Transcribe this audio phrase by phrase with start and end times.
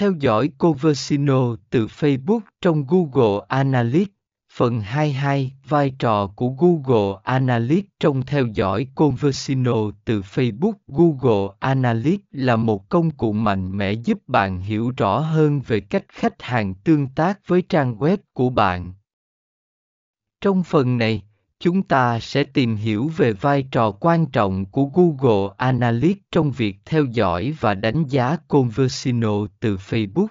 [0.00, 4.12] Theo dõi Conversino từ Facebook trong Google Analytics.
[4.52, 9.74] Phần 22 Vai trò của Google Analytics trong theo dõi Conversino
[10.04, 15.60] từ Facebook Google Analytics là một công cụ mạnh mẽ giúp bạn hiểu rõ hơn
[15.66, 18.92] về cách khách hàng tương tác với trang web của bạn.
[20.40, 21.22] Trong phần này,
[21.60, 26.76] chúng ta sẽ tìm hiểu về vai trò quan trọng của Google Analytics trong việc
[26.84, 30.26] theo dõi và đánh giá Conversino từ Facebook.